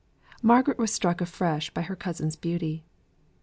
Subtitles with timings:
[0.41, 2.83] Margaret was struck afresh by her cousin's beauty.